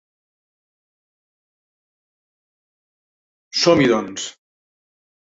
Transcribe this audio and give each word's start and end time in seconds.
Som-hi 3.65 3.91
doncs! 3.93 4.27